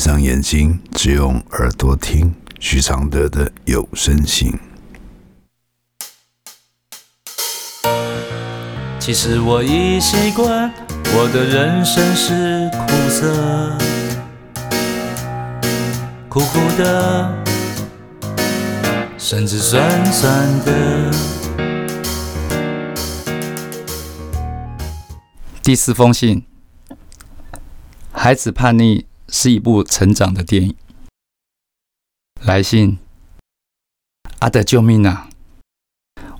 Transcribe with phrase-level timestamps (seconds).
[0.00, 4.58] 上眼睛，只用耳朵听许常德的有声信。
[8.98, 10.72] 其实我已习惯，
[11.14, 13.78] 我的人生是苦涩，
[16.30, 17.44] 苦苦的，
[19.18, 21.10] 甚至酸酸的。
[25.62, 26.42] 第四封信，
[28.12, 30.76] 孩子叛逆是一部成长的电影。
[32.42, 32.98] 来信，
[34.40, 35.28] 阿德救命啊！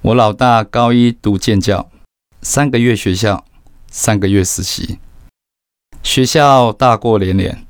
[0.03, 1.91] 我老大高一读建教。
[2.43, 3.45] 三个月学校，
[3.91, 4.99] 三个月实习。
[6.03, 7.67] 学校大过连连，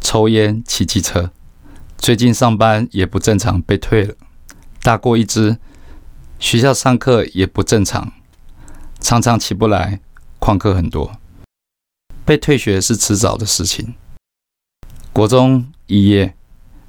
[0.00, 1.30] 抽烟、骑机车。
[1.96, 4.16] 最近上班也不正常，被退了，
[4.82, 5.58] 大过一支。
[6.40, 8.12] 学校上课也不正常，
[8.98, 10.00] 常常起不来，
[10.40, 11.12] 旷课很多。
[12.24, 13.94] 被退学是迟早的事情。
[15.12, 16.34] 国中一夜，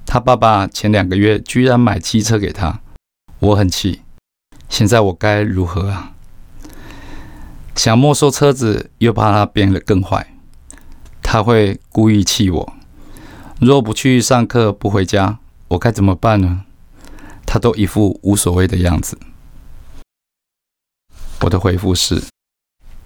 [0.05, 2.80] 他爸爸前两个月居然买机车给他，
[3.40, 4.02] 我很气。
[4.70, 6.13] 现在我该如何啊？
[7.76, 10.34] 想没收车子，又怕他变得更坏，
[11.21, 12.74] 他会故意气我。
[13.60, 16.63] 若不去上课，不回家，我该怎么办呢？
[17.46, 19.20] 他都一副无所谓的样子。
[21.41, 22.24] 我的回复是：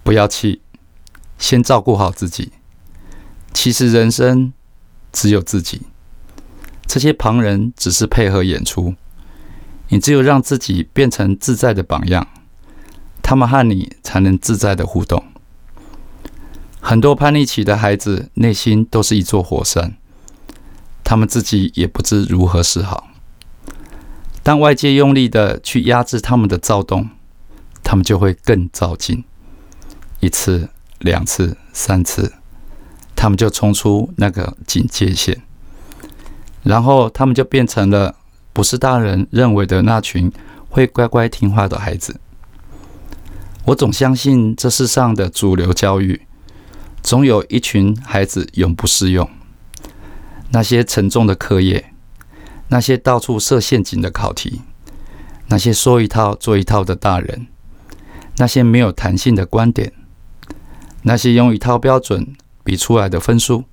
[0.04, 0.62] 不要气，
[1.38, 2.52] 先照顾好自己。
[3.52, 4.52] 其实人生
[5.12, 5.82] 只有自己，
[6.86, 8.94] 这些旁人只是配合演出。
[9.88, 12.28] 你只有让自己变成自在的榜样。
[13.22, 15.22] 他们和你才能自在的互动。
[16.80, 19.96] 很多叛逆期的孩子内心都是一座火山，
[21.04, 23.08] 他们自己也不知如何是好。
[24.42, 27.10] 当外界用力的去压制他们的躁动，
[27.82, 29.24] 他们就会更躁进。
[30.20, 30.70] 一次、
[31.00, 32.32] 两次、三次，
[33.18, 35.42] 他们就冲出那个警戒线，
[36.62, 38.14] 然后他们就变成了
[38.52, 40.30] 不是大人认为的那群
[40.68, 42.20] 会乖乖听话的孩子。
[43.64, 46.22] 我总相信，这世上的主流教育，
[47.02, 49.28] 总有一群孩子永不适用。
[50.50, 51.92] 那些沉重的课业，
[52.68, 54.62] 那些到处设陷阱的考题，
[55.48, 57.48] 那些说一套做一套的大人，
[58.36, 59.92] 那些没有弹性的观点，
[61.02, 62.36] 那些用一套标准
[62.68, 63.64] 比出来的分数，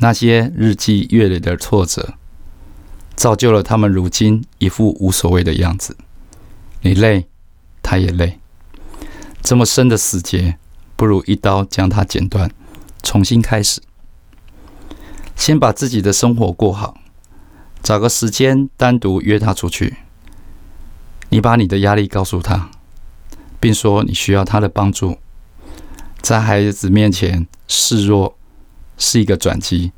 [0.00, 2.12] 那些日积月累的挫折，
[3.16, 5.96] 造就了他们如今一副无所谓的样子。
[6.82, 7.26] 你累，
[7.82, 8.38] 他也累。
[9.40, 10.58] 这么深的死结，
[10.94, 12.50] 不如一刀将它剪断，
[13.02, 13.80] 重新开始。
[15.34, 16.98] 先把自己的生活过好，
[17.82, 19.96] 找个时间单独约他出去。
[21.30, 22.68] 你把你的压力告诉他，
[23.58, 25.16] 并说你需要他的帮助。
[26.22, 28.38] 在孩子面前示弱
[28.96, 29.90] 是一个转机，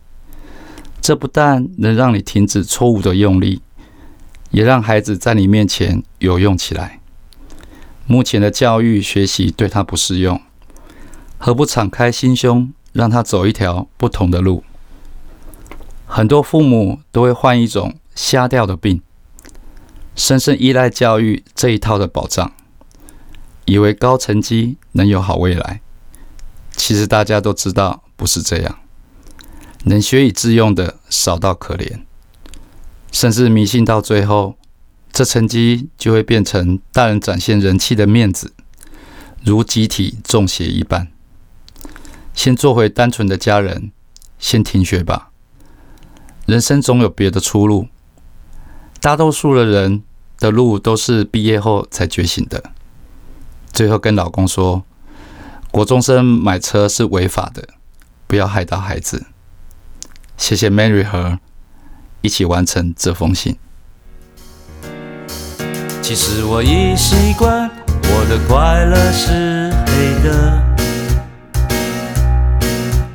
[1.02, 3.60] 这不但能让你停止错误的用力，
[4.50, 7.00] 也让孩子在你面前有用起来。
[8.06, 10.40] 目前的教育学习对他不适用，
[11.36, 14.64] 何不敞开心胸，让他走一条不同的路？
[16.06, 19.02] 很多父母都会患一种瞎掉的病，
[20.16, 22.52] 深深依赖教育这一套的保障，
[23.66, 25.82] 以为高成绩能有好未来。
[26.76, 28.78] 其实大家都知道不是这样，
[29.84, 32.00] 能学以致用的少到可怜，
[33.10, 34.56] 甚至迷信到最后。
[35.16, 38.52] 这成绩就会变成大人展现人气的面子，
[39.44, 41.06] 如集体中邪一般。
[42.34, 43.92] 先做回单纯的家人，
[44.40, 45.30] 先停学吧。
[46.46, 47.86] 人生总有别的出路。
[49.00, 50.02] 大多数的人
[50.40, 52.72] 的路都是毕业后才觉醒的。
[53.72, 54.82] 最后跟老公说，
[55.74, 57.70] 国中生买车是违法的，
[58.28, 59.26] 不要害到孩子。
[60.36, 61.40] 谢谢 Mary 和
[62.20, 63.56] 一起完成这封信。
[66.00, 67.68] 其实我已习惯，
[68.04, 70.62] 我的快乐是黑的，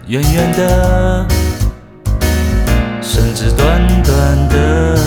[0.08, 1.26] 圆圆的，
[3.02, 4.98] 甚至短短的，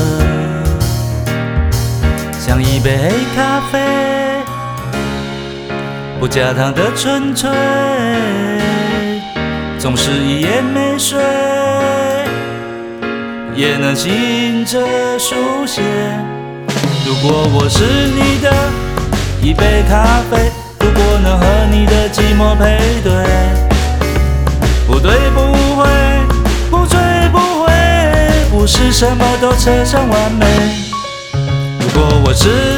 [2.41, 4.22] 像一杯黑咖啡，
[6.23, 7.51] 不加糖的纯粹，
[9.77, 11.19] 总是一夜没睡，
[13.57, 14.79] 也能醒着
[15.19, 15.35] 书
[15.67, 15.83] 写。
[17.05, 17.83] 如果我是
[18.15, 18.53] 你的
[19.43, 23.13] 一杯咖啡，如果能和你的寂寞配对，
[24.87, 25.41] 不对不
[25.75, 25.89] 会，
[26.71, 27.01] 不醉
[27.33, 27.73] 不回，
[28.49, 30.47] 不是什么都扯上完美。
[31.81, 32.72] 如果我是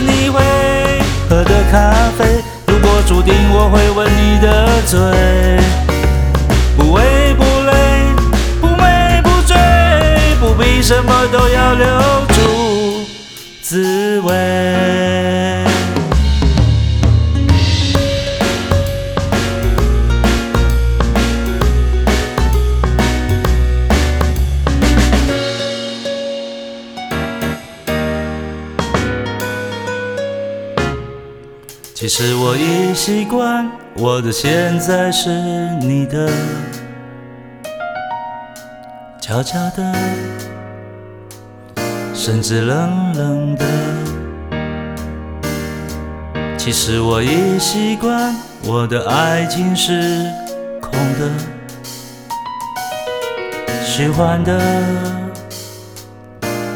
[6.76, 7.73] 不为不累，
[8.61, 9.56] 不美不醉，
[10.41, 11.87] 不必什么都要留
[12.29, 13.06] 住
[13.61, 15.04] 滋味。
[32.06, 35.31] 其实我已习惯，我的现在是
[35.81, 36.31] 你的，
[39.23, 39.95] 悄悄的，
[42.12, 43.65] 甚至冷冷的。
[46.59, 50.27] 其实我已习惯，我的爱情是
[50.83, 51.31] 空的，
[53.83, 54.61] 虚幻的，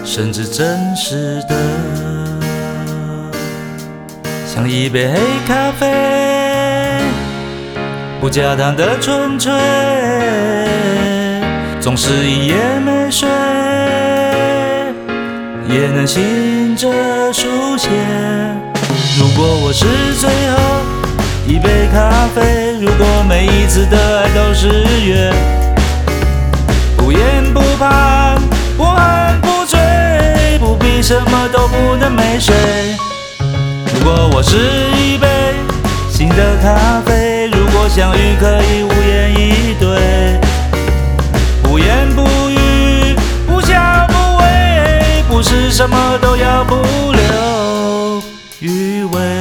[0.07, 2.18] 甚至真实的。
[4.59, 5.87] 像一杯黑咖啡，
[8.21, 9.53] 不加糖的纯粹，
[11.79, 13.29] 总是一夜没睡，
[15.69, 16.89] 也能醒着
[17.33, 17.89] 书写。
[19.17, 19.87] 如果我是
[20.19, 20.59] 最后
[21.47, 25.33] 一杯咖啡，如果每一次的爱都是约，
[26.97, 27.21] 不言
[27.55, 28.35] 不怕，
[28.77, 29.79] 不恨不醉，
[30.59, 32.53] 不必什么都不能没睡。
[34.09, 34.57] 果我是
[34.97, 35.29] 一杯
[36.11, 40.41] 新的咖啡，如果相遇可以无言以对，
[41.69, 43.15] 无言不语，
[43.47, 46.77] 不笑不为，不是什么都要不
[47.13, 48.23] 留
[48.61, 49.38] 余味。